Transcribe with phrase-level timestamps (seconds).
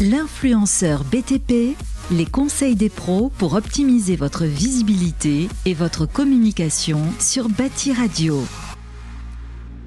[0.00, 1.76] L'influenceur BTP,
[2.12, 8.44] les conseils des pros pour optimiser votre visibilité et votre communication sur Bâti Radio.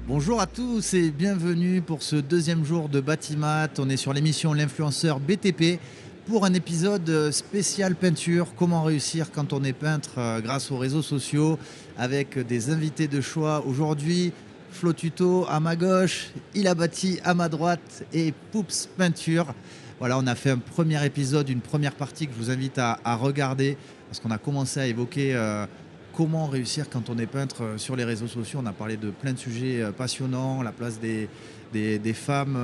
[0.06, 3.68] Bonjour à tous et bienvenue pour ce deuxième jour de Batimat.
[3.78, 5.80] On est sur l'émission L'influenceur BTP
[6.26, 8.48] pour un épisode spécial peinture.
[8.54, 11.58] Comment réussir quand on est peintre euh, grâce aux réseaux sociaux
[11.96, 13.64] avec des invités de choix.
[13.66, 14.34] Aujourd'hui,
[14.72, 19.54] Flo Tuto à ma gauche, Il a bâti à ma droite et Poups Peinture.
[20.02, 22.98] Voilà, on a fait un premier épisode, une première partie que je vous invite à,
[23.14, 23.76] regarder
[24.08, 25.64] parce qu'on a commencé à évoquer euh,
[26.12, 28.58] comment réussir quand on est peintre euh, sur les réseaux sociaux.
[28.60, 31.28] On a parlé de plein de sujets euh, passionnants, la place des,
[31.72, 32.58] des, femmes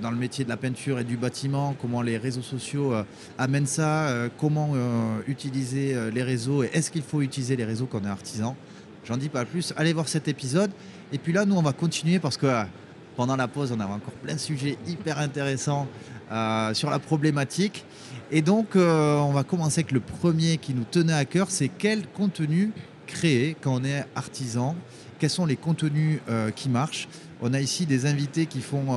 [0.00, 2.94] dans le métier de la peinture et du bâtiment, comment les réseaux sociaux
[3.36, 4.72] amènent ça, comment
[5.28, 8.56] utiliser les réseaux et est-ce qu'il faut utiliser les réseaux quand on est artisan.
[9.04, 10.70] J'en dis pas plus, allez voir cet épisode.
[11.12, 12.46] Et puis là, nous, on va continuer parce que
[13.16, 15.86] pendant la pause, on a encore plein de sujets hyper intéressants
[16.30, 17.84] euh, sur la problématique.
[18.30, 21.68] Et donc, euh, on va commencer avec le premier qui nous tenait à cœur, c'est
[21.68, 22.70] quel contenu
[23.08, 24.76] créer quand on est artisan?
[25.18, 27.08] Quels sont les contenus euh, qui marchent?
[27.42, 28.96] On a ici des invités qui, font,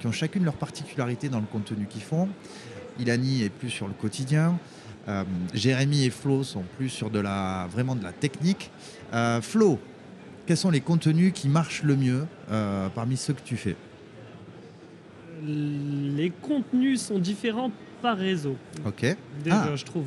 [0.00, 2.28] qui ont chacune leur particularité dans le contenu qu'ils font.
[2.98, 4.58] Ilani est plus sur le quotidien.
[5.54, 8.72] Jérémy et Flo sont plus sur de la, vraiment de la technique.
[9.40, 9.78] Flo,
[10.46, 12.26] quels sont les contenus qui marchent le mieux
[12.96, 13.76] parmi ceux que tu fais?
[16.20, 17.70] Les contenus sont différents
[18.02, 18.56] par réseau.
[18.86, 19.16] Ok.
[19.42, 19.76] Déjà, ah.
[19.76, 20.04] je trouve.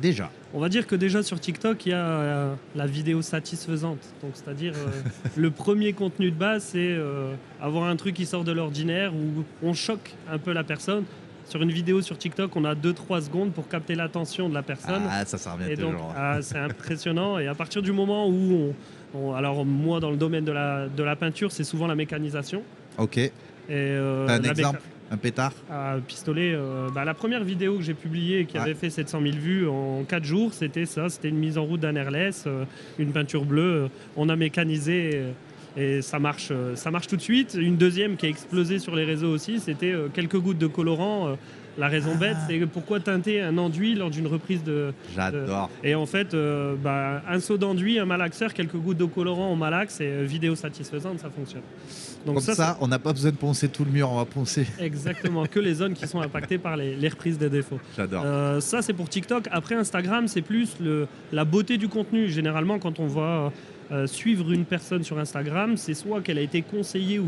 [0.00, 0.30] Déjà.
[0.54, 3.98] On va dire que déjà sur TikTok, il y a euh, la vidéo satisfaisante.
[4.22, 5.02] Donc, c'est-à-dire, euh,
[5.36, 9.44] le premier contenu de base, c'est euh, avoir un truc qui sort de l'ordinaire où
[9.62, 11.04] on choque un peu la personne.
[11.44, 15.02] Sur une vidéo sur TikTok, on a 2-3 secondes pour capter l'attention de la personne.
[15.10, 17.38] Ah, ça, ça revient et donc, ah, c'est impressionnant.
[17.38, 18.74] Et à partir du moment où
[19.14, 22.62] on, alors moi, dans le domaine de la, de la peinture, c'est souvent la mécanisation.
[22.96, 23.18] Ok.
[23.70, 24.80] Un exemple?
[25.10, 26.52] Un pétard Un pistolet.
[26.54, 30.04] Euh, bah, la première vidéo que j'ai publiée qui avait fait 700 000 vues en
[30.04, 31.08] 4 jours, c'était ça.
[31.08, 32.64] C'était une mise en route d'un airless, euh,
[32.98, 33.88] une peinture bleue.
[34.16, 35.22] On a mécanisé
[35.76, 37.56] et ça marche, ça marche tout de suite.
[37.58, 41.36] Une deuxième qui a explosé sur les réseaux aussi, c'était quelques gouttes de colorant
[41.78, 42.46] la raison bête, ah.
[42.48, 44.92] c'est pourquoi teinter un enduit lors d'une reprise de.
[45.14, 45.70] J'adore.
[45.84, 49.56] Et en fait, euh, bah, un seau d'enduit, un malaxeur, quelques gouttes de colorant en
[49.56, 51.62] malax et euh, vidéo satisfaisante, ça fonctionne.
[52.26, 54.66] Donc Comme ça, on n'a pas besoin de poncer tout le mur, on va poncer.
[54.80, 57.78] Exactement, que les zones qui sont impactées par les, reprises des défauts.
[57.96, 58.24] J'adore.
[58.26, 59.44] Euh, ça, c'est pour TikTok.
[59.52, 62.28] Après, Instagram, c'est plus le, la beauté du contenu.
[62.28, 63.52] Généralement, quand on va
[64.06, 67.26] suivre une personne sur Instagram, c'est soit qu'elle a été conseillée ou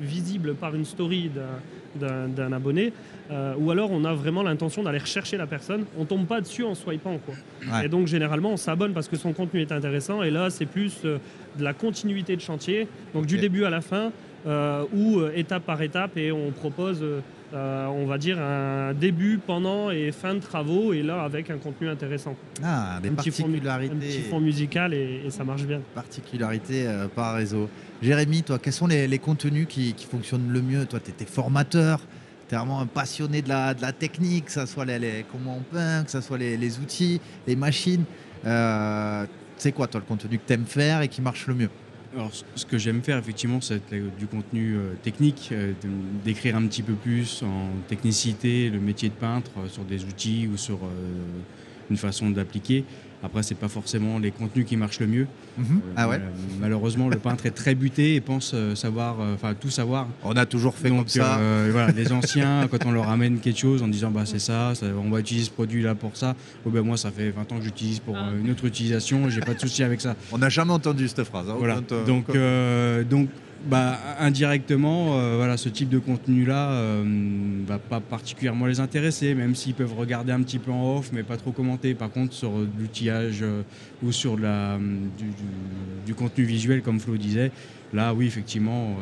[0.00, 1.46] visible par une story d'un
[2.52, 2.92] abonné,
[3.30, 5.84] euh, ou alors on a vraiment l'intention d'aller rechercher la personne.
[5.98, 7.18] On tombe pas dessus en swipant.
[7.18, 7.34] Quoi.
[7.82, 10.22] Et donc généralement on s'abonne parce que son contenu est intéressant.
[10.22, 11.18] Et là c'est plus euh,
[11.58, 14.12] de la continuité de chantier, donc du début à la fin,
[14.46, 16.16] euh, ou étape par étape.
[16.16, 17.04] Et on propose,
[17.52, 20.92] on va dire, un début, pendant et fin de travaux.
[20.92, 22.36] Et là avec un contenu intéressant.
[22.62, 23.94] Ah, des particularités.
[23.94, 25.80] un petit fond musical et, ça marche bien.
[25.94, 27.68] Particularité par réseau.
[28.02, 30.86] Jérémy, toi, quels sont les, contenus qui, qui, fonctionnent le mieux?
[30.86, 32.00] Toi, tu étais formateur
[32.56, 36.04] vraiment un passionné de la, de la technique, que ce soit les, comment on peint,
[36.04, 38.04] que ce soit les, outils, les machines.
[38.46, 39.26] Euh,
[39.56, 41.70] c'est quoi, toi, le contenu que tu aimes faire et qui marche le mieux?
[42.14, 43.82] Alors, ce que j'aime faire, effectivement, c'est
[44.18, 45.72] du contenu euh, technique, euh,
[46.24, 50.56] d'écrire un petit peu plus en technicité le métier de peintre sur des outils ou
[50.56, 50.78] sur
[51.90, 52.84] une façon d'appliquer.
[53.22, 55.26] Après, c'est pas forcément les contenus qui marchent le mieux.
[55.56, 55.64] Mhm.
[55.66, 56.20] Euh, ah ouais.
[56.60, 60.06] malheureusement, le peintre est très buté et pense euh, savoir, euh, enfin tout savoir.
[60.22, 61.40] On a toujours fait comme ça.
[61.70, 64.72] voilà, les anciens, quand on leur amène quelque chose en disant bah c'est ça,
[65.04, 66.36] on va utiliser ce produit là pour ça.
[66.64, 69.54] Oh, ben moi, ça fait 20 ans que j'utilise pour une autre utilisation, j'ai pas
[69.54, 70.14] de souci avec ça.
[70.30, 71.48] On n'a jamais entendu cette phrase.
[71.50, 71.80] Hein, voilà.
[72.06, 72.30] Donc,
[73.08, 73.28] donc
[73.64, 79.34] bah, indirectement, euh, voilà, ce type de contenu-là ne euh, va pas particulièrement les intéresser,
[79.34, 81.94] même s'ils peuvent regarder un petit peu en off, mais pas trop commenter.
[81.94, 83.62] Par contre, sur l'outillage euh,
[84.02, 84.78] ou sur la,
[86.06, 87.50] du, contenu visuel, comme Flo disait,
[87.92, 88.96] là, oui, effectivement,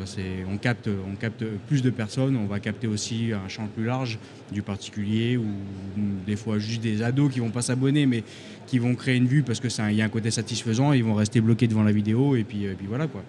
[0.51, 2.37] on, capte, on capte plus de personnes.
[2.37, 4.19] On va capter aussi un champ plus large
[4.53, 5.45] du particulier ou,
[6.27, 8.25] des fois juste des ados qui vont pas s'abonner, mais
[8.67, 10.93] qui vont créer une vue parce qu'il y a un côté satisfaisant.
[10.93, 13.23] Ils vont rester bloqués devant la vidéo et puis voilà quoi.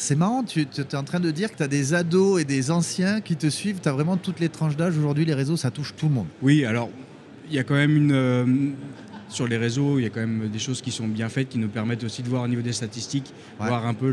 [0.00, 2.70] C'est marrant, tu, es en train de dire que tu as des ados et des
[2.70, 3.80] anciens qui te suivent.
[3.82, 4.96] Tu as vraiment toutes les tranches d'âge.
[4.96, 6.26] Aujourd'hui, les réseaux, ça touche tout le monde.
[6.40, 6.88] Oui, alors,
[7.50, 8.12] il y a quand même une.
[8.12, 8.46] Euh,
[9.28, 11.58] sur les réseaux, il y a quand même des choses qui sont bien faites, qui
[11.58, 14.08] nous permettent aussi de voir au niveau des statistiques, voir un peu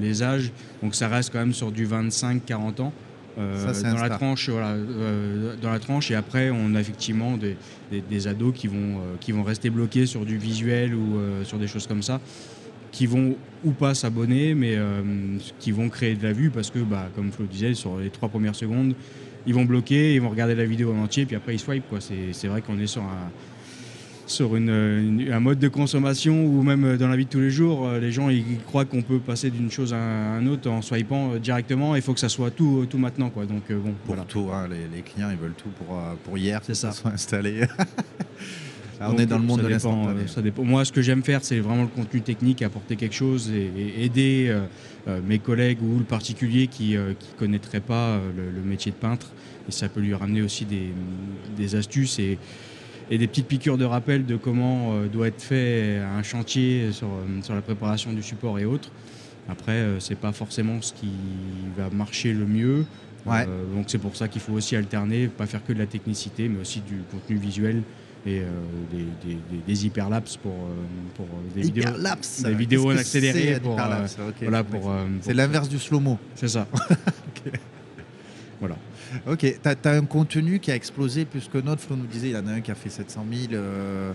[0.00, 0.52] les âges.
[0.82, 2.92] Donc ça reste quand même sur du 25-40 ans.
[3.38, 6.10] Euh, dans la tranche, voilà, euh, dans la tranche.
[6.10, 10.38] Et après, on a effectivement des, ados qui vont, qui vont rester bloqués sur du
[10.38, 12.20] visuel ou sur des choses comme ça
[12.92, 15.02] qui vont ou pas s'abonner, mais euh,
[15.58, 18.28] qui vont créer de la vue parce que, bah, comme Flo disait, sur les trois
[18.28, 18.94] premières secondes,
[19.46, 21.84] ils vont bloquer, ils vont regarder la vidéo en entier, puis après ils swipe.
[21.88, 22.00] Quoi.
[22.00, 23.30] C'est, c'est vrai qu'on est sur un
[24.26, 27.50] sur une, une- un mode de consommation ou même dans la vie de tous les
[27.50, 30.82] jours, euh, les gens ils croient qu'on peut passer d'une chose à un autre en
[30.82, 31.96] swipant euh, directement.
[31.96, 33.28] Il faut que ça soit tout, tout maintenant.
[33.30, 33.44] Quoi.
[33.46, 34.22] Donc euh, bon, Pour voilà.
[34.28, 36.92] tout, hein, les, les clients ils veulent tout pour, euh, pour hier, C'est ça.
[36.92, 37.62] soit installé.
[39.00, 40.20] Là, on Donc, est dans le monde ça de dépend, l'instantané.
[40.20, 40.62] euh, ça dépend.
[40.62, 44.04] Moi, ce que j'aime faire, c'est vraiment le contenu technique, apporter quelque chose et, et
[44.04, 44.60] aider euh,
[45.08, 49.32] euh, mes collègues ou le particulier qui ne connaîtrait pas le, le métier de peintre.
[49.68, 50.90] Et ça peut lui ramener aussi des,
[51.56, 52.36] des astuces et,
[53.10, 57.08] et des petites piqûres de rappel de comment euh, doit être fait un chantier sur,
[57.42, 58.90] sur la préparation du support et autres.
[59.48, 61.10] Après, euh, c'est pas forcément ce qui
[61.76, 62.84] va marcher le mieux.
[63.26, 63.46] Ouais.
[63.48, 66.48] Euh, donc c'est pour ça qu'il faut aussi alterner, pas faire que de la technicité,
[66.48, 67.82] mais aussi du contenu visuel
[68.26, 68.44] et euh,
[68.90, 70.74] des, des- des- des hyperlapses pour, euh,
[71.16, 71.84] pour des vidéos.
[72.44, 74.06] Des vidéos que accélérées c'est, Voilà,
[75.34, 76.18] l'inverse du slow-mo.
[76.34, 76.66] C'est ça.
[78.60, 78.76] Voilà.
[79.26, 81.80] Ok, t'as as un contenu qui a explosé plus que notre.
[81.82, 83.54] Flo nous disait, il y en a un qui a fait 700 000.
[83.54, 84.12] euh,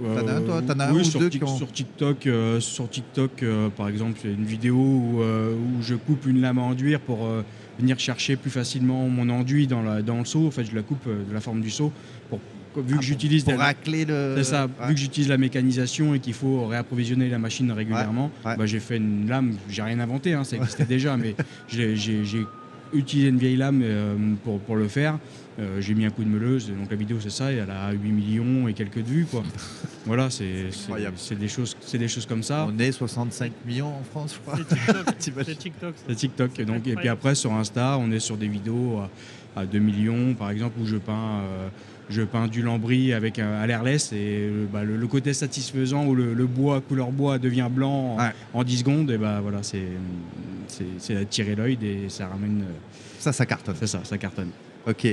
[0.00, 0.62] T'en as un, toi?
[0.66, 3.88] T'en as un ou sur, deux qui ont- sur TikTok, euh, sur TikTok euh, par
[3.88, 7.00] exemple, il y a une vidéo où, euh, où je coupe une lame à enduire
[7.00, 7.26] pour
[7.78, 10.46] venir chercher plus facilement mon enduit dans, la, dans le seau.
[10.46, 11.92] En fait, je la coupe euh, de la forme du seau.
[12.28, 12.40] Pour,
[12.76, 14.34] vu Ah, que j'utilise racler le.
[14.36, 14.88] C'est ça, Ouais.
[14.88, 18.56] vu que j'utilise la mécanisation et qu'il faut réapprovisionner la machine régulièrement, ouais.
[18.56, 21.34] bah, j'ai fait une lame, j'ai rien inventé, hein, ça existait déjà, mais
[21.68, 21.94] j'ai
[22.92, 25.18] utilisé une vieille lame euh, pour, pour le faire.
[25.58, 27.90] Euh, j'ai mis un coup de meuleuse, donc la vidéo c'est ça, et elle a
[27.90, 29.26] 8 millions et quelques de vues.
[29.28, 29.42] Quoi.
[30.06, 31.16] voilà, c'est c'est- Incroyable.
[31.18, 32.68] c'est des, choses- c'est des choses comme ça.
[32.72, 34.56] On est 65 millions en France, je crois.
[34.56, 35.14] C'est TikTok.
[35.18, 35.94] C'est TikTok.
[35.96, 36.02] ça.
[36.08, 36.50] C'est TikTok.
[36.56, 39.00] C'est Donc, et puis après, sur Insta, on est sur des vidéos
[39.56, 41.68] à, à 2 millions, par exemple, où je peins, euh,
[42.10, 44.12] je peins du lambris avec un, à l'airless.
[44.12, 44.16] Et
[44.50, 48.18] euh, bah, le, le côté satisfaisant où le, le bois, couleur bois, devient blanc en,
[48.18, 48.32] Ouais.
[48.54, 49.82] en 10 secondes, et bah, voilà, c'est
[50.68, 52.62] c'est- c'est attirer l'œil et ça ramène.
[52.62, 52.72] euh,
[53.18, 53.74] Ça, ça cartonne.
[53.78, 54.50] C'est ça, ça cartonne.
[54.86, 55.06] Ok.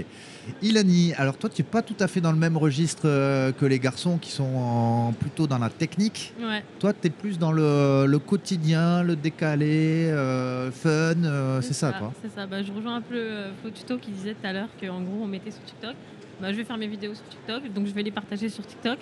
[0.62, 3.66] Ilani, alors toi, tu n'es pas tout à fait dans le même registre euh, que
[3.66, 6.34] les garçons qui sont en- plutôt dans la technique.
[6.40, 6.64] Ouais.
[6.80, 11.94] Toi, tu es plus dans le, le quotidien, le décalé, euh, fun, euh, c'est ça,
[11.94, 12.46] toi C'est ça.
[12.46, 15.28] Bah, je rejoins un peu Flo Tuto qui disait tout à l'heure qu'en gros on
[15.28, 15.96] mettait sur TikTok.
[16.42, 19.00] Bah, je vais faire mes vidéos sur TikTok, donc je vais les partager sur TikTok.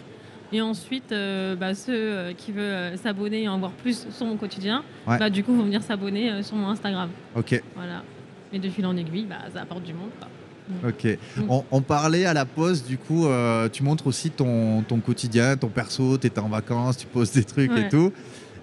[0.51, 4.25] Et ensuite, euh, bah, ceux euh, qui veulent euh, s'abonner et en voir plus sur
[4.27, 5.17] mon quotidien, Ouais.
[5.17, 7.09] bah, du coup vont venir s'abonner euh, sur mon Instagram.
[7.35, 8.03] Ok, Voilà.
[8.51, 10.11] Et de fil en aiguille, bah, ça apporte du monde.
[10.19, 10.89] quoi.
[10.89, 11.17] ok.
[11.49, 15.57] On, on parlait à la pause, du coup, euh, tu montres aussi ton, ton quotidien,
[15.57, 17.89] ton perso, tu es en vacances, tu poses des trucs et Ouais.
[17.89, 18.13] tout.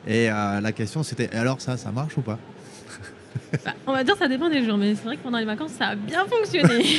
[0.07, 2.39] Et euh, la question, c'était, alors ça, ça marche ou pas?
[3.65, 5.73] Bah, on va dire ça dépend des jours, mais c'est vrai que pendant les vacances,
[5.73, 6.85] ça a bien fonctionné.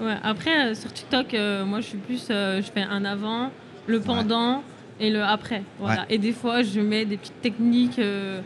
[0.00, 3.50] Ouais, après, euh, sur TikTok, euh, moi, je suis plus, euh, je fais un avant,
[3.86, 4.62] le pendant
[5.00, 5.62] et le après.
[5.78, 6.06] Voilà.
[6.10, 8.40] Et des fois, je mets des petites techniques, euh,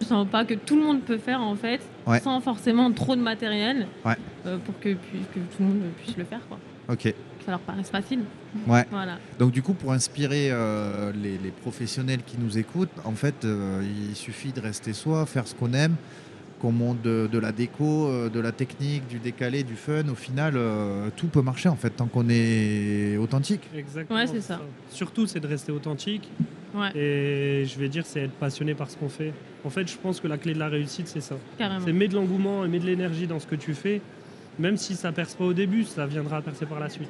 [0.00, 2.20] je sens pas que tout le monde peut faire en fait, Ouais.
[2.20, 4.14] sans forcément trop de matériel, Ouais.
[4.46, 6.58] euh, pour que, pu- que tout le monde puisse le faire, quoi.
[6.88, 7.02] Ok.
[7.02, 8.20] Que ça leur paraisse facile.
[8.66, 8.84] Ouais.
[8.90, 9.18] Voilà.
[9.38, 13.82] Donc du coup, pour inspirer euh, les, les professionnels qui nous écoutent, en fait, euh,
[14.08, 15.96] il suffit de rester soi, faire ce qu'on aime,
[16.60, 20.08] qu'on monte de, de la déco, euh, de la technique, du décalé, du fun.
[20.10, 23.62] Au final, euh, tout peut marcher en fait tant qu'on est authentique.
[23.76, 24.18] Exactement.
[24.18, 24.60] Ouais, c'est ça.
[24.90, 26.28] Surtout, c'est de rester authentique.
[26.74, 29.32] Ouais, Et je vais dire, c'est être passionné par ce qu'on fait.
[29.64, 31.36] En fait, je pense que la clé de la réussite, c'est ça.
[31.56, 31.84] carrément.
[31.84, 34.00] C'est mettre de l'engouement et mettre de l'énergie dans ce que tu fais.
[34.58, 37.08] Même si ça perce pas au début, ça viendra à percer par la suite.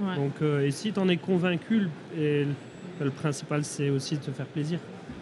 [0.00, 0.14] Ouais.
[0.16, 1.90] Donc, euh, et si tu en es convaincu, le-
[2.22, 4.78] et le, le principal, c'est aussi de te faire plaisir.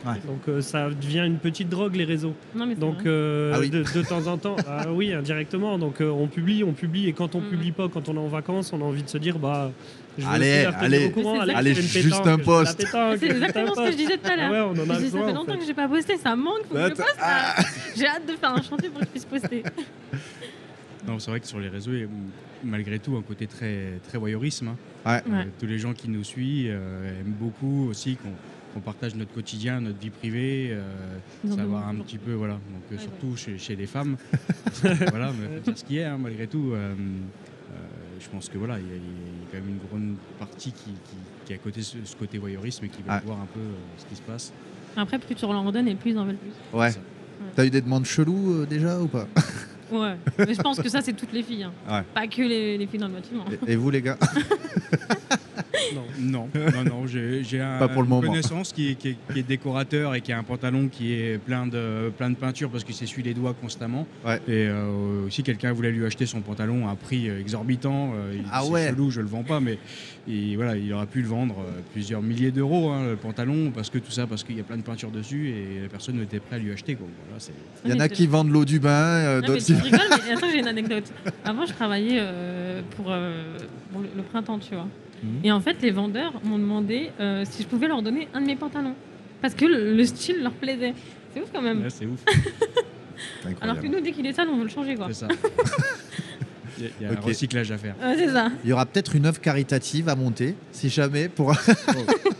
[0.06, 0.14] Ouais.
[0.26, 2.34] Donc, euh, ça devient une petite drogue, les réseaux.
[2.54, 3.68] Non, mais c'est Donc, euh, Ah oui.
[3.70, 5.76] de, de temps en temps, ah oui, indirectement.
[5.78, 7.08] Donc, euh, on publie, on publie.
[7.08, 7.48] Et quand on Mhm.
[7.50, 9.72] publie pas, quand on est en vacances, on a envie de se dire, bah,
[10.16, 11.06] je vais Allez, allez.
[11.06, 12.76] au courant, allez, Allez, juste un je fais de la post.
[12.78, 14.50] pétanque, c'est exactement ce que je disais tout à Ah l'heure.
[14.72, 15.58] ouais, on en a Je dis, ça fait en longtemps fait.
[15.58, 17.16] que j'ai pas posté, ça manque, faut que je poste.
[17.20, 17.54] ah.
[17.96, 19.62] J'ai hâte de faire un chantier pour que je puisse poster.
[21.06, 22.08] Non, c'est vrai que sur les réseaux, il y a
[22.64, 24.68] malgré tout un côté très, très voyeurisme.
[24.68, 24.76] hein.
[25.06, 25.22] Ouais.
[25.32, 25.48] Euh, Ouais.
[25.58, 28.28] tous les gens qui nous suivent euh, aiment beaucoup aussi qu'on
[28.74, 32.54] qu'on partage notre quotidien, notre vie privée, euh, savoir un petit peu, voilà.
[32.54, 34.16] Donc euh, Ouais, surtout chez, chez les femmes,
[35.10, 36.72] voilà, mais faut dire ce qu'il y a, hein, malgré tout.
[36.74, 37.74] euh, euh,
[38.20, 39.00] je pense que voilà, il y, a- y a
[39.52, 42.84] quand même une grande partie qui, qui, qui est à côté ce, ce côté voyeurisme
[42.84, 43.22] et qui va Ouais.
[43.24, 44.52] voir un peu euh, ce qui se passe.
[44.96, 46.78] Après, plus tu leur en donnes et plus ils en veulent plus.
[46.78, 46.90] Ouais.
[47.54, 49.26] T'as eu des demandes cheloues euh, déjà ou pas?
[49.90, 50.16] Ouais.
[50.38, 51.62] Mais je pense que ça, c'est toutes les filles.
[51.62, 51.72] hein.
[51.90, 52.02] Ouais.
[52.12, 53.46] Pas que les, les filles dans le bâtiment.
[53.66, 54.18] et, et vous les gars?
[56.20, 56.48] Non.
[56.54, 57.06] Non, non.
[57.06, 60.32] J'ai un, Pas pour le connaissance qui est, qui, est, qui est décorateur et qui
[60.32, 63.54] a un pantalon qui est plein de, plein de peinture parce qu'il s'essuie les doigts
[63.60, 64.06] constamment.
[64.24, 64.36] Ouais.
[64.48, 68.12] Et euh, aussi, quelqu'un voulait lui acheter son pantalon à un prix euh, exorbitant.
[68.14, 68.88] Euh, il- Ah c'est ouais.
[68.88, 69.78] chelou, je le vends pas, mais
[70.26, 73.90] il, voilà, il aurait pu le vendre euh, plusieurs milliers d'euros, hein, le pantalon, parce
[73.90, 76.40] que tout ça, parce qu'il y a plein de peinture dessus et la personne n'était
[76.40, 76.94] prêt à lui acheter.
[76.94, 77.06] Quoi.
[77.26, 77.52] Voilà, c'est-
[77.84, 80.00] Il y en a qui vendent l'eau du bain, euh, Non, mais d'autres tu rigoles,
[80.26, 81.04] mais attends, j'ai une anecdote.
[81.44, 83.56] Avant, je travaillais euh, pour, euh,
[83.92, 84.86] pour le, le printemps, tu vois.
[85.22, 85.40] Mhm.
[85.44, 88.46] Et en fait, les vendeurs m'ont demandé euh, si je pouvais leur donner un de
[88.46, 88.94] mes pantalons.
[89.40, 90.94] Parce que le, le style leur plaisait.
[91.34, 91.82] C'est ouf quand même.
[91.82, 92.20] Ouais, c'est ouf.
[93.60, 95.06] Alors que nous, dès qu'il est sale, on veut le changer, quoi.
[95.08, 95.28] c'est ça.
[96.80, 97.96] Il y a, y un recyclage à faire.
[98.00, 98.50] Ouais, c'est ça.
[98.62, 101.52] Il y aura peut-être une œuvre caritative à monter, si jamais, pour...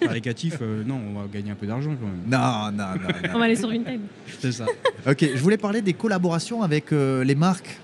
[0.01, 2.23] Caricatif, euh, non, on va gagner un peu d'argent quand même.
[2.29, 3.31] non, non, non, non.
[3.35, 4.01] On va aller sur Vinted.
[4.39, 4.67] C'est ça.
[5.09, 7.81] Ok, je voulais parler des collaborations avec euh, les marques.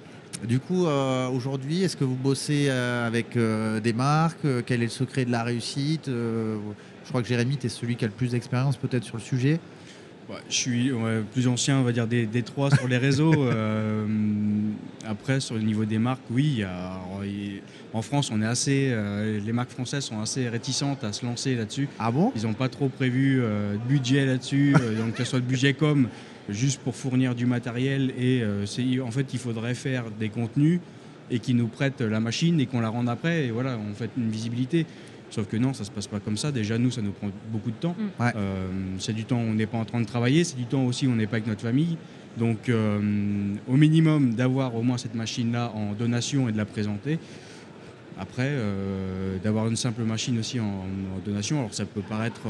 [0.47, 4.87] Du coup, euh, aujourd'hui, est-ce que vous bossez euh, avec euh, des marques Quel est
[4.87, 8.13] le secret de la réussite Je crois que Jérémy, tu es celui qui a le
[8.15, 9.59] plus d'expérience peut-être sur le sujet.
[10.29, 13.33] Ouais, je suis ouais, plus ancien, on va dire, des, des trois sur les réseaux.
[15.07, 16.63] Après, sur le niveau des marques, oui.
[16.63, 17.01] a-
[17.95, 18.95] en France, on est assez,
[19.45, 21.89] les marques françaises sont assez réticentes à se lancer là-dessus.
[21.99, 22.33] Ah bon?
[22.37, 26.09] Ils n'ont pas trop prévu de budget là-dessus, donc que ce soit le budget com,
[26.49, 28.13] juste pour fournir du matériel.
[28.19, 30.81] Et euh, c'est- en fait, il faudrait faire des contenus
[31.31, 33.47] et qu'ils nous prêtent la machine et qu'on la rende après.
[33.47, 34.87] Et voilà, on fait une visibilité.
[35.31, 36.53] Sauf que non, ça se passe pas comme ça.
[36.53, 37.97] Déjà, nous, ça nous prend beaucoup de temps.
[37.99, 38.23] Mm.
[38.23, 38.33] Ouais.
[38.37, 38.67] Euh,
[38.99, 41.07] c'est du temps où on n'est pas en train de travailler, c'est du temps aussi
[41.07, 41.97] où on n'est pas avec notre famille.
[42.37, 43.01] Donc, euh,
[43.69, 47.19] au minimum, d'avoir au moins cette machine-là en donation et de la présenter.
[48.19, 52.43] Après, euh, d'avoir une simple machine aussi en, en donation, alors ça peut paraître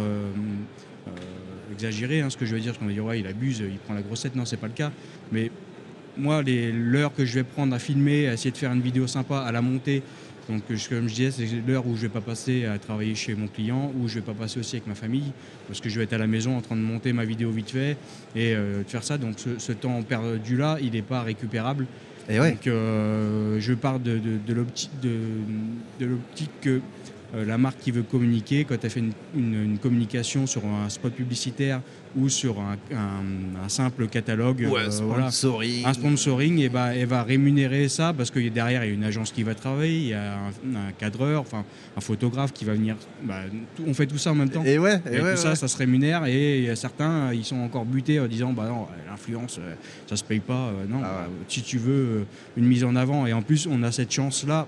[1.75, 3.79] exagéré, hein, ce que je veux dire, parce qu'on va dire, ouais, il abuse, il
[3.79, 4.35] prend la grossette.
[4.35, 4.91] Non, c'est pas le cas.
[5.33, 5.51] Mais
[6.17, 9.39] moi, l'heure que je vais prendre à filmer, à essayer de faire une vidéo sympa,
[9.41, 10.03] à la monter,
[10.49, 13.49] donc comme je disais, c'est l'heure où je vais pas passer à travailler chez mon
[13.49, 15.33] client, où je vais pas passer aussi avec ma famille,
[15.67, 17.71] parce que je vais être à la maison en train de monter ma vidéo vite
[17.71, 17.97] fait
[18.37, 19.17] et euh, de faire ça.
[19.17, 21.87] Donc ce, ce temps perdu là, il n'est pas récupérable.
[22.29, 22.53] Et ouais.
[22.53, 25.17] Donc euh, je pars de, de, de l'optique de,
[26.01, 26.81] de l'optique que
[27.45, 31.13] la marque qui veut communiquer, quand elle fait une, une- une communication sur un spot
[31.13, 31.81] publicitaire
[32.17, 35.85] ou sur un, un- un simple catalogue, Ou euh, un voilà, sponsoring.
[35.85, 39.03] un sponsoring, et bah, elle va rémunérer ça parce que derrière, il y a une
[39.05, 41.65] agence qui va travailler, il y a un, cadreur, enfin
[41.97, 42.95] un photographe qui va venir.
[43.25, 43.41] bah,
[43.77, 44.63] tout- on fait tout ça en même temps.
[44.65, 45.57] Et ouais, Et et ouais, tout ça, ouais.
[45.57, 49.75] ça se rémunère et certains, ils sont encore butés en disant bah non, l'influence, euh,
[50.07, 50.69] ça se paye pas.
[50.69, 51.33] Euh, non, Ah ouais.
[51.49, 52.25] si tu veux euh,
[52.57, 54.67] une mise en avant et en plus, on a cette chance-là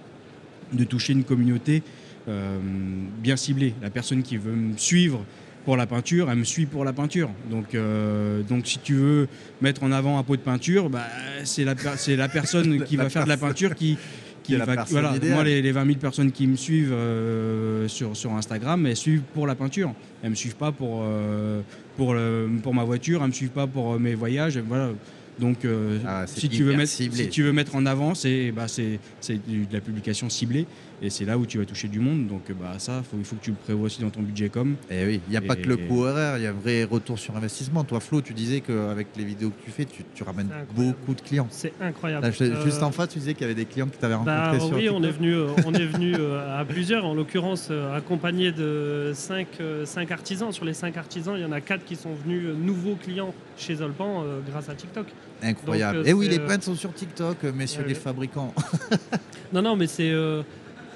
[0.72, 1.80] de toucher une communauté euh,
[2.28, 3.74] bien ciblée.
[3.82, 5.24] La personne qui veut me suivre
[5.64, 7.30] pour la peinture, elle me suit pour la peinture.
[7.50, 9.28] Donc, euh, donc si tu veux
[9.60, 11.06] mettre en avant un pot de peinture, bah,
[11.44, 11.74] c'est la,
[12.16, 13.98] la personne qui La va faire de la peinture qui,
[14.44, 18.16] Qui la va- voilà, moi les, les 20 000 personnes qui me suivent euh, sur,
[18.16, 19.92] sur Instagram, elles suivent pour la peinture.
[20.22, 21.62] Elles me suivent pas pour, euh,
[21.96, 24.58] pour, le- pour ma voiture, elles me suivent pas pour euh, mes voyages.
[24.58, 24.90] Voilà.
[25.38, 27.24] Donc euh, Ah, si, tu veux mettre, ciblé.
[27.24, 30.66] si tu veux mettre en avant, c'est bah, c'est c'est du- de la publication ciblée
[31.02, 32.26] et c'est là où tu vas toucher du monde.
[32.26, 34.76] Donc bah, ça, il faut que tu le prévois aussi dans ton budget com.
[34.90, 36.84] Et oui, il n'y a pas que le coût horaire, il y a un vrai
[36.84, 37.84] retour sur investissement.
[37.84, 41.20] Toi, Flo, tu disais qu'avec les vidéos que tu fais, tu, tu ramènes beaucoup de
[41.20, 41.48] clients.
[41.50, 42.24] C'est incroyable.
[42.24, 44.04] Là, je- Euh, Juste en face, tu disais qu'il y avait des clients que tu
[44.04, 45.04] avais rencontrés Bah, sur oui, on TikTok.
[45.04, 50.50] est venu, euh, on est venu à plusieurs, en l'occurrence accompagné de 5 artisans.
[50.52, 53.74] Sur les 5 artisans, il y en a 4 qui sont venus nouveaux clients chez
[53.76, 55.06] Zolpan euh, grâce à TikTok.
[55.42, 55.98] Incroyable.
[55.98, 58.54] Donc, et oui, les euh, peintres sont sur TikTok, euh, messieurs ouais, les fabricants.
[59.52, 60.10] Non, non, mais c'est.
[60.10, 60.42] euh,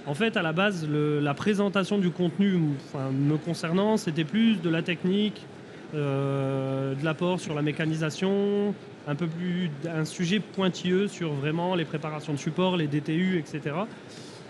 [0.06, 4.56] en fait, à la base, le- la présentation du contenu enfin, me concernant, c'était plus
[4.60, 5.40] de la technique,
[5.94, 8.74] euh, de l'apport sur la mécanisation,
[9.06, 9.70] un peu plus.
[9.88, 13.74] un sujet pointilleux sur vraiment les préparations de support, les DTU, etc.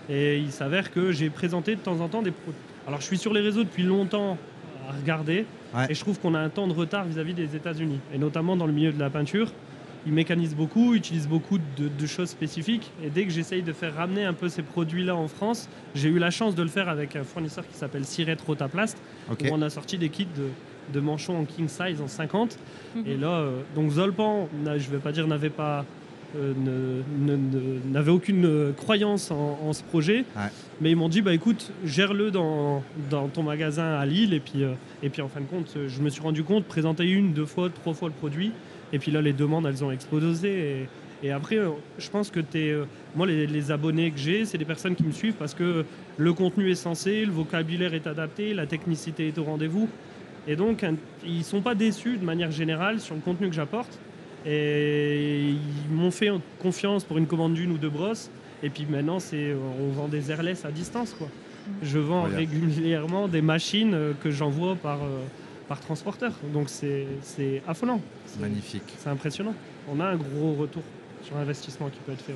[0.09, 2.33] Et il s'avère que j'ai présenté de temps en temps des.
[2.87, 4.37] Alors, je suis sur les réseaux depuis longtemps
[4.89, 5.45] à regarder,
[5.75, 5.85] Ouais.
[5.89, 8.65] et je trouve qu'on a un temps de retard vis-à-vis des États-Unis, et notamment dans
[8.65, 9.53] le milieu de la peinture
[10.07, 12.91] ils mécanisent beaucoup, utilisent beaucoup de, de choses spécifiques.
[13.03, 16.17] Et dès que j'essaye de faire ramener un peu ces produits-là en France, j'ai eu
[16.19, 18.97] la chance de le faire avec un fournisseur qui s'appelle Siret Rotaplast,
[19.29, 20.47] où on a sorti des kits de,
[20.93, 22.57] de manchons en king size en 50.
[22.95, 23.03] Mhm.
[23.07, 25.85] Et là, euh, donc Zolpan, je ne vais pas dire n'avait pas.
[26.35, 26.53] euh,
[27.91, 30.49] n'avait aucune euh, croyance en, en ce projet, Ouais.
[30.79, 34.63] mais ils m'ont dit bah écoute, gère-le dans, dans ton magasin à Lille et puis
[34.63, 34.71] euh,
[35.03, 37.69] et puis en fin de compte, je me suis rendu compte présenter une, deux fois,
[37.69, 38.51] trois fois le produit,
[38.93, 40.87] et puis là les demandes elles ont explosé
[41.23, 44.45] et, et après euh, je pense que t'es, euh, moi les, les abonnés que j'ai,
[44.45, 45.85] c'est des personnes qui me suivent parce que
[46.17, 49.87] le contenu est sensé, le vocabulaire est adapté, la technicité est au rendez-vous,
[50.47, 50.85] et donc
[51.25, 53.99] ils sont pas déçus de manière générale sur le contenu que j'apporte.
[54.43, 58.31] Et ils m'ont fait confiance pour une commande d'une ou deux brosses.
[58.63, 61.13] Et puis maintenant, c'est, on vend des airless à distance.
[61.15, 61.27] Quoi.
[61.83, 62.39] je vends Regarde.
[62.39, 65.19] régulièrement des machines euh, que j'envoie par, euh,
[65.71, 66.33] par transporteur.
[66.53, 68.01] Donc c'est affolant.
[68.25, 68.89] C'est- Magnifique.
[68.97, 69.53] C'est impressionnant.
[69.89, 70.83] On a un gros retour
[71.23, 72.35] sur investissement qui peut être fait.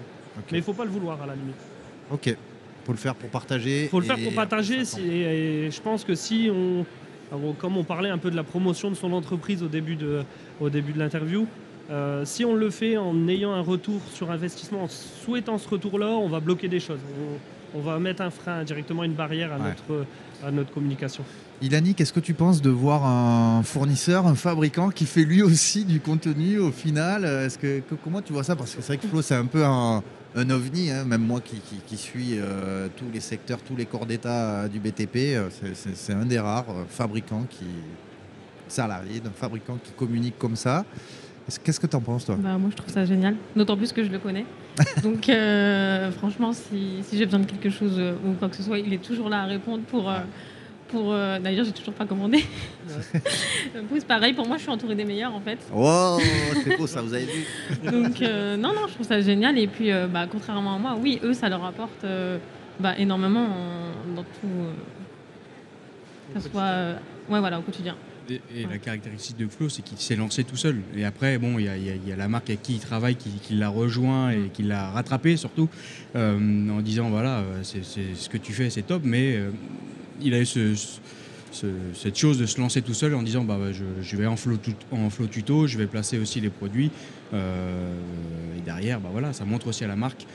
[0.53, 1.61] Mais il faut pas le vouloir à la limite.
[2.09, 2.33] Ok.
[2.85, 3.87] Faut le faire pour partager.
[3.89, 4.83] Faut le faire pour partager.
[4.99, 6.85] et je pense que si on,
[7.59, 10.23] comme on parlait un peu de la promotion de son entreprise au début de,
[10.61, 11.45] au début de l'interview,
[11.89, 16.07] euh, si on le fait en ayant un retour sur investissement, en souhaitant ce retour-là,
[16.07, 16.99] on va bloquer des choses.
[17.19, 17.37] On,
[17.73, 19.69] on va mettre un frein directement, une barrière à, Ouais.
[19.69, 20.05] notre,
[20.45, 21.23] à notre communication.
[21.61, 25.85] Ilani, qu'est-ce que tu penses de voir un fournisseur, un fabricant qui fait lui aussi
[25.85, 27.23] du contenu au final?
[27.23, 28.55] Est-ce que, que- comment tu vois ça?
[28.55, 30.03] Parce que c'est vrai que Flo, c'est un peu un,
[30.35, 33.85] un ovni, hein, même moi qui, qui- qui suis euh, tous les secteurs, tous les
[33.85, 37.65] corps d'état euh, du BTP, euh, c'est- un des rares fabricants qui
[38.67, 40.83] salarié d'un fabricant qui communique comme ça.
[41.47, 42.35] Est-ce- Qu'est-ce que tu en penses toi?
[42.39, 43.35] Bah, moi, je trouve ça génial.
[43.55, 44.45] D'autant plus que je le connais.
[45.03, 48.63] Donc, euh, franchement, si, si j'ai besoin de quelque chose euh, ou quoi que ce
[48.63, 50.09] soit, il est toujours là à répondre pour.
[50.09, 50.19] euh,
[50.87, 52.43] pour euh, D'ailleurs, j'ai toujours pas commandé.
[52.87, 55.57] C'est pareil, pour moi, je suis entourée des meilleurs en fait.
[55.73, 56.17] Oh,
[56.63, 57.43] c'est beau ça, vous avez vu
[57.91, 59.57] Donc, euh, non, non, je trouve ça génial.
[59.57, 62.37] Et puis, euh, bah, contrairement à moi, oui, eux, ça leur apporte euh,
[62.79, 64.29] bah, énormément en- dans tout.
[64.45, 66.61] euh, que ce soit.
[66.61, 66.95] euh,
[67.29, 67.95] ouais, voilà, au quotidien.
[68.29, 70.77] Et, et la caractéristique de Flo, c'est qu'il s'est lancé tout seul.
[70.95, 73.29] Et après, bon, il y a, y y la marque avec qui il travaille qui,
[73.29, 74.49] qui l'a rejoint et Mm.
[74.51, 75.69] qui l'a rattrapé surtout,
[76.15, 79.51] euh, en disant voilà, c'est c'est- ce que tu fais, c'est top, mais euh,
[80.21, 80.73] il a eu ce-
[81.51, 84.25] ce- cette chose de se lancer tout seul en disant bah, bah, je, je vais
[84.25, 86.89] en flow, tut- en flow tuto, je vais placer aussi les produits.
[87.33, 87.93] euh,
[88.57, 90.25] et derrière, bah, voilà, ça montre aussi à la marque.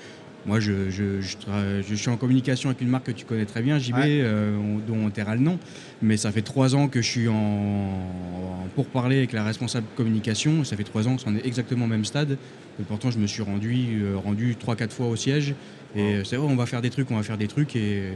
[0.46, 3.44] Moi, je, je- je tra- je suis en communication avec une marque que tu connais
[3.44, 4.20] très bien, JB, Ouais.
[4.22, 5.58] euh, on- dont on taira le nom.
[6.00, 10.64] Mais ça fait trois ans que je suis en, en pourparler avec la responsable communication.
[10.64, 12.38] Ça fait trois ans qu'on est exactement au même stade.
[12.80, 15.54] Et pourtant, je me suis rendu, euh, rendu trois, quatre fois au siège.
[15.94, 17.76] Et c'est vrai, on va faire des trucs, on va faire des trucs.
[17.76, 18.12] Et, et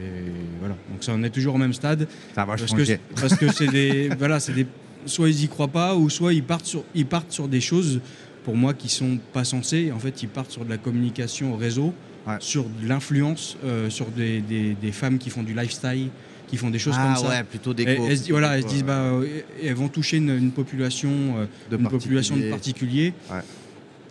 [0.59, 0.75] voilà.
[0.91, 2.07] Donc ça, on est toujours au même stade.
[2.33, 4.65] Ça va Parce que, parce que c'est des, voilà, c'est des,
[5.05, 7.99] soit ils y croient pas, ou soit ils partent sur, ils partent sur des choses
[8.43, 9.91] pour moi qui sont pas censées.
[9.91, 11.93] En fait, ils partent sur de la communication au réseau,
[12.27, 12.35] Ouais.
[12.39, 16.09] sur de l'influence, euh, sur des, des- des femmes qui font du lifestyle,
[16.47, 17.29] qui font des choses ah comme ça.
[17.29, 18.05] ouais, plutôt Et déco.
[18.07, 20.29] elles, se disent- voilà, elles se plutôt, disent euh, bah, euh, elles vont toucher une,
[20.29, 23.13] une population, euh, de une population de particuliers.
[23.31, 23.39] Ouais.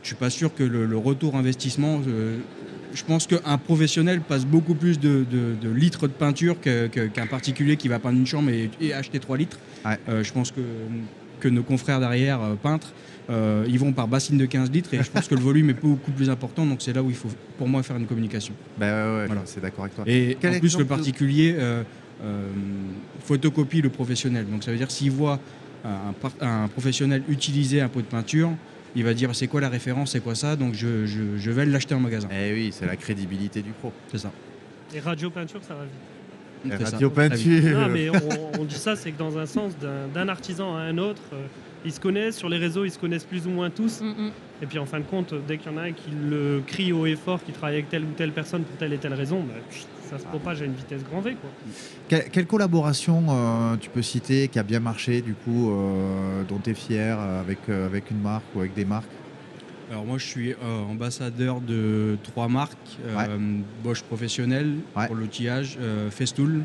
[0.03, 2.03] Je suis pas sûr que le, le retour investissement.
[2.95, 7.77] je pense qu'un professionnel passe beaucoup plus de, de- de litres de peinture qu'un particulier
[7.77, 9.59] qui va peindre une chambre et, et acheter 3 litres.
[10.07, 10.61] Je pense que,
[11.45, 12.93] que nos confrères derrière, euh, peintres,
[13.29, 15.75] euh, ils vont par bassine de 15 litres et je pense que le volume est
[15.81, 16.65] beaucoup plus important.
[16.65, 17.29] Donc c'est là où il faut,
[17.59, 18.55] pour moi, faire une communication.
[18.79, 19.43] Bah ouais, ouais, Voilà.
[19.45, 20.05] c'est d'accord avec toi.
[20.07, 21.83] Et Quel en plus, le particulier euh,
[22.23, 22.49] euh,
[23.21, 24.47] photocopie le professionnel.
[24.51, 25.39] Donc ça veut dire s'il voit
[25.85, 28.51] un, professionnel utiliser un pot de peinture,
[28.97, 31.67] il va dire c'est quoi la référence, c'est quoi ça, donc je, je- je vais
[31.67, 32.29] l'acheter en magasin.
[32.33, 33.93] Eh oui, c'est la crédibilité du pro.
[34.11, 34.33] C'est ça.
[34.95, 35.93] Et radio peinture, ça va vite.
[36.71, 36.85] Ça.
[36.85, 37.17] Radio vite.
[37.17, 37.79] peinture.
[37.79, 39.73] Non, mais on, on dit ça, c'est que dans un sens,
[40.15, 41.47] d'un artisan à un autre, euh,
[41.85, 44.01] ils se connaissent, sur les réseaux, ils se connaissent plus ou moins tous.
[44.01, 44.31] Mm, mm.
[44.63, 46.93] Et puis en fin de compte, dès qu'il y en a un qui le crie
[46.93, 49.41] haut et fort, qui travaille avec telle ou telle personne pour telle et telle raison,
[49.41, 51.37] bah, pff, ça se propage à une vitesse grand V.
[51.41, 51.51] Quoi.
[52.09, 56.59] Quelle, quelle collaboration euh, tu peux citer qui a bien marché, du coup, euh, dont
[56.63, 59.09] tu es fier avec, euh, avec une marque ou avec des marques?
[59.91, 63.37] Alors moi je suis euh, ambassadeur de trois marques, euh,
[63.83, 65.07] Bosch professionnel Ouais.
[65.07, 66.63] pour l'outillage, euh, Festool.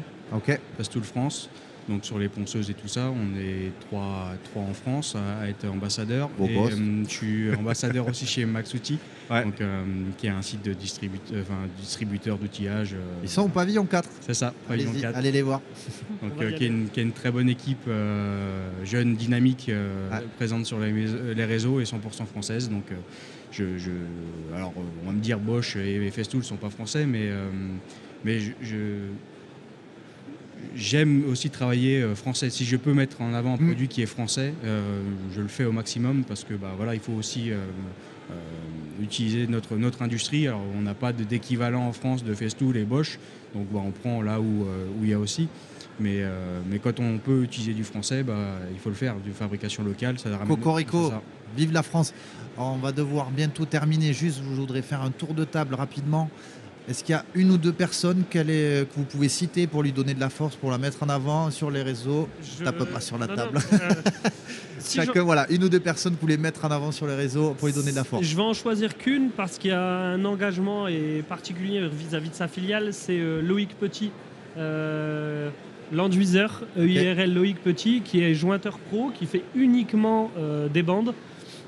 [0.77, 1.49] Festool France.
[1.89, 5.67] Donc sur les ponceuses et tout ça, on est trois, trois en France à, être
[5.67, 6.29] ambassadeur.
[6.37, 6.73] Beau et boss.
[6.73, 8.99] euh, je suis ambassadeur aussi chez Maxouti,
[9.29, 9.43] Ouais.
[9.43, 9.83] donc, euh,
[10.17, 12.93] qui est un site de distributeur, enfin, distributeur d'outillage.
[12.93, 14.07] euh, Ils sont au pavillon 4.
[14.21, 15.17] C'est ça, pavillon Allez-y, 4.
[15.17, 15.61] allez les voir.
[16.21, 20.09] Donc, euh, qui, est une, qui est une très bonne équipe, euh, jeune, dynamique, euh,
[20.11, 20.23] Ouais.
[20.37, 22.69] présente sur les, réseaux et 100% française.
[22.69, 22.95] Donc, euh,
[23.51, 23.89] je, je-
[24.55, 27.29] alors, euh, on va me dire Bosch et, et Festool ne sont pas français, mais,
[27.31, 27.49] euh,
[28.23, 29.07] mais je, je-
[30.75, 32.49] j'aime aussi travailler euh, français.
[32.49, 33.65] Si je peux mettre en avant un Mm.
[33.67, 35.01] produit qui est français, euh,
[35.35, 37.57] je le fais au maximum parce que bah, voilà, il faut aussi euh,
[38.31, 38.33] euh,
[39.03, 40.47] utiliser notre, notre industrie.
[40.47, 43.17] Alors, on n'a pas de- d'équivalent en France de Festool et Bosch,
[43.55, 45.47] donc bah, on prend là où où il y a aussi.
[46.01, 46.23] Mais,
[46.69, 50.17] mais quand on peut utiliser du français, bah, il faut le faire, du fabrication locale,
[50.17, 50.47] ça ramène.
[50.47, 51.09] Cocorico.
[51.09, 51.21] ça.
[51.57, 52.13] Vive la France.
[52.55, 54.13] Alors, on va devoir bientôt terminer.
[54.13, 56.29] Juste, je voudrais faire un tour de table rapidement.
[56.89, 59.91] Est-ce qu'il y a une ou deux personnes est- que vous pouvez citer pour lui
[59.91, 62.27] donner de la force, pour la mettre en avant sur les réseaux?
[62.59, 63.59] Je- Tape pas sur la Non, table.
[63.71, 63.89] non, euh,
[64.79, 67.13] si Chacun, voilà, une ou deux personnes que vous voulez mettre en avant sur les
[67.15, 68.25] réseaux pour lui donner de la force.
[68.25, 72.35] Je vais en choisir qu'une parce qu'il y a un engagement et particulier vis-à-vis de
[72.35, 74.09] sa filiale, c'est euh, Loïc Petit,
[74.57, 75.49] euh,
[75.91, 81.13] l'enduiseur, EIRL Loïc Petit, qui est jointeur pro, qui fait uniquement euh, des bandes.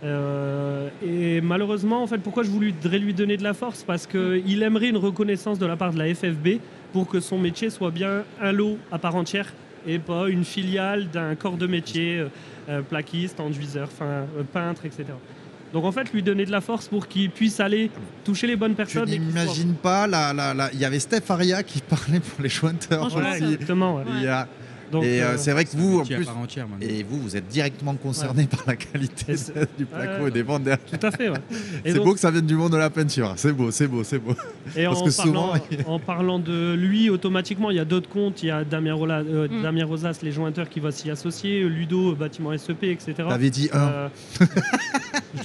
[0.04, 3.84] Euh, et malheureusement, en fait, pourquoi je voudrais lui donner de la force?
[3.84, 6.60] Parce qu'il aimerait une reconnaissance de la part de la FFB
[6.92, 9.54] pour que son métier soit bien un lot à part entière
[9.88, 12.28] et pas une filiale d'un corps de métier, euh,
[12.70, 15.06] euh, plaquiste, enduiseur, fin, peintre, etc.
[15.74, 17.90] Donc en fait, lui donner de la force pour qu'il puisse aller
[18.26, 19.08] toucher les bonnes personnes.
[19.08, 20.08] Je n'imagine pas,
[20.74, 23.08] il y avait Steph Aria qui parlait pour les jointeurs.
[23.36, 24.02] exactement.
[24.18, 24.48] Il y a
[25.02, 26.28] et euh, c'est vrai que vous, en plus,
[26.82, 29.36] et vous, vous êtes directement concerné par la qualité
[29.78, 30.78] du placo et des vendeurs.
[30.80, 31.30] Tout à fait.
[31.30, 31.38] Ouais.
[31.86, 33.34] c'est beau que ça vienne du monde de la peinture.
[33.38, 34.36] C'est beau, c'est beau, c'est beau.
[34.76, 35.94] Et Parce en, que parlant, souvent...
[35.94, 38.44] en parlant de lui, automatiquement, il y a d'autres comptes.
[38.44, 39.84] Il y a Damien, euh, mm.
[39.84, 41.64] Rosas, les jointeurs, qui va s'y associer.
[41.64, 43.14] Ludo, bâtiment SEP, etc.
[43.18, 43.88] T'avais dit un.
[43.88, 44.10] Euh,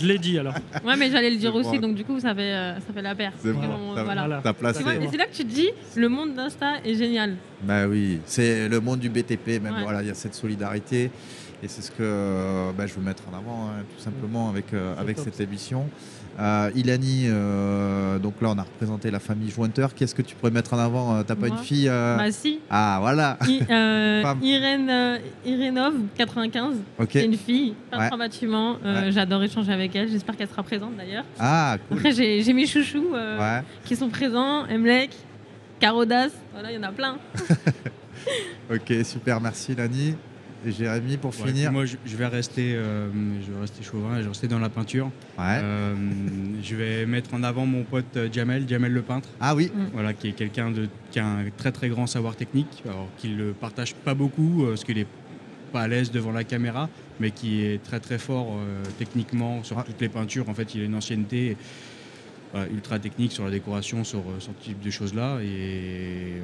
[0.01, 0.55] je l'ai dit alors.
[0.85, 1.79] Ouais, mais j'allais le dire aussi.
[1.79, 3.33] Donc du coup, ça fait, ça fait la paire.
[3.43, 3.61] C'est bon.
[3.95, 4.43] Voilà.
[4.59, 4.83] Placé.
[5.11, 7.37] C'est là que tu te dis, le monde d'Insta est génial.
[7.63, 11.11] Bah oui, c'est le monde du BTP, même voilà, il y a cette solidarité.
[11.63, 14.95] Et c'est ce que bah, je veux mettre en avant, hein, tout simplement, avec, euh,
[14.99, 15.89] avec cette émission.
[16.39, 19.95] Euh, Ilani, euh, donc là on a représenté la famille Jointeur.
[19.95, 22.61] Qu'est-ce que tu pourrais mettre en avant T'as pas une fille Bah si.
[22.69, 23.39] Ah voilà.
[24.43, 26.77] Irène, Irénov, 95.
[27.09, 28.77] C'est une fille, peintre en bâtiment.
[29.09, 30.11] J'adore échanger avec elle.
[30.11, 31.25] J'espère qu'elle sera présente d'ailleurs.
[31.39, 31.99] Ah cool.
[31.99, 33.15] Après j'ai mes chouchous
[33.87, 34.67] qui sont présents.
[34.69, 35.11] Emlek,
[35.81, 37.19] Carodas, voilà, il y en a plein.
[38.71, 40.15] ok, super, merci Lani.
[40.67, 41.71] Et Jérémy, pour finir.
[41.71, 43.09] Moi, je, vais rester, euh,
[43.47, 45.11] je vais rester chauvin, je vais rester dans la peinture.
[45.39, 45.95] Euh,
[46.63, 49.29] je vais mettre en avant mon pote euh, Jamel, Jamel le peintre.
[49.41, 49.71] Ah oui.
[49.73, 49.85] Mm.
[49.93, 53.37] Voilà, qui est quelqu'un de, qui a un très très grand savoir technique, alors qu'il
[53.37, 55.07] le partage pas beaucoup, parce qu'il est
[55.73, 56.89] pas à l'aise devant la caméra,
[57.21, 58.57] mais qui est très très fort
[58.99, 60.49] techniquement sur toutes les peintures.
[60.49, 61.57] En fait, il a une ancienneté
[62.73, 66.43] ultra technique sur la décoration, sur euh, ce type de choses-là, et euh,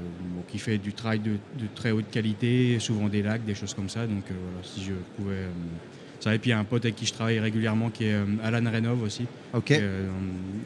[0.49, 1.37] qui fait du travail de,
[1.75, 4.07] très haute qualité, souvent des lacs, des choses comme ça.
[4.07, 5.47] Donc euh, voilà, si je pouvais.
[6.21, 8.17] ça, et puis il y a un pote avec qui je travaille régulièrement qui est
[8.43, 9.27] Alan Renov aussi.
[9.55, 9.73] Ok.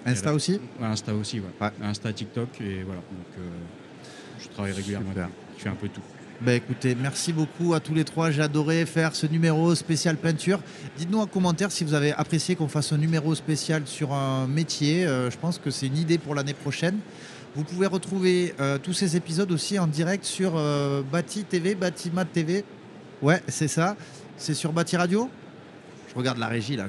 [0.05, 0.61] Insta aussi?
[0.81, 1.71] Insta aussi, ouais.
[1.83, 3.01] Insta, TikTok, et voilà.
[3.01, 3.45] Donc
[4.41, 5.13] je travaille régulièrement.
[5.57, 6.03] Je fais un peu tout.
[6.43, 8.31] Bah écoutez, merci beaucoup à tous les trois.
[8.31, 10.61] J'ai adoré faire ce numéro spécial peinture.
[10.99, 15.07] Dites-nous en commentaire si vous avez apprécié qu'on fasse un numéro spécial sur un métier.
[15.07, 16.99] Euh, je pense que c'est une idée pour l'année prochaine.
[17.55, 22.27] Vous pouvez retrouver euh, tous ces épisodes aussi en direct sur euh, Bati TV, Batimat
[22.27, 22.65] TV.
[23.23, 23.97] Ouais, c'est ça.
[24.37, 25.31] C'est sur Bati Radio?
[26.11, 26.85] Je regarde la régie là.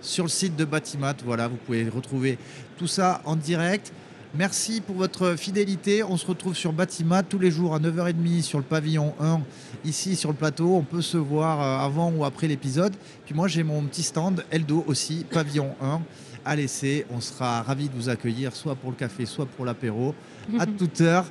[0.00, 2.38] Sur le site de Batimat, voilà, vous pouvez retrouver
[2.78, 3.92] tout ça en direct.
[4.34, 6.02] Merci pour votre fidélité.
[6.04, 9.40] On se retrouve sur Batimat tous les jours à 9h30 sur le pavillon 1,
[9.84, 10.74] ici sur le plateau.
[10.74, 12.94] On peut se voir euh, avant ou après l'épisode.
[13.24, 16.00] Puis moi, j'ai mon petit stand Eldo aussi, pavillon 1
[16.44, 17.06] à laisser.
[17.10, 20.14] On sera ravis de vous accueillir, soit pour le café, soit pour l'apéro,
[20.58, 21.24] à toute heure.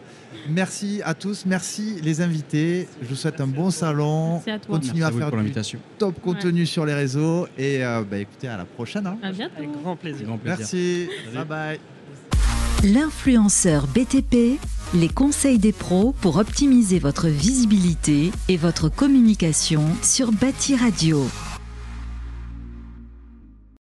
[0.49, 2.87] Merci à tous, merci les invités.
[3.01, 4.33] Je vous souhaite un bon salon.
[4.33, 4.75] Merci à toi.
[4.75, 5.53] Continuez à, faire du
[5.97, 7.47] top contenu sur les réseaux.
[7.57, 9.05] Et euh, bah, écoutez, à la prochaine.
[9.05, 9.17] Hein.
[9.21, 9.53] À bientôt.
[9.57, 10.27] Avec grand plaisir.
[10.27, 10.57] Grand plaisir.
[10.59, 11.09] Merci.
[11.33, 11.79] Bye bye.
[12.83, 14.59] L'influenceur BTP,
[14.93, 21.25] les conseils des pros pour optimiser votre visibilité et votre communication sur Bâti Radio.